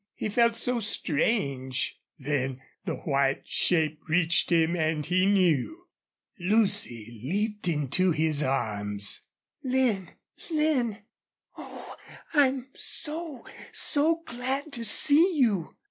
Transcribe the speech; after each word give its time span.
He 0.15 0.29
felt 0.29 0.55
so 0.55 0.79
strange. 0.79 2.01
Then 2.17 2.59
the 2.85 2.95
white 2.95 3.43
shape 3.47 3.99
reached 4.07 4.51
him 4.51 4.75
and 4.75 5.05
he 5.05 5.27
knew. 5.27 5.85
Lucy 6.39 7.19
leaped 7.23 7.67
into 7.67 8.09
his 8.09 8.41
arms. 8.43 9.21
"Lin! 9.63 10.09
Lin! 10.49 11.03
Oh, 11.55 11.95
I'm 12.33 12.69
so 12.73 13.45
so 13.71 14.23
glad 14.25 14.73
to 14.73 14.83
see 14.83 15.37
you!" 15.37 15.75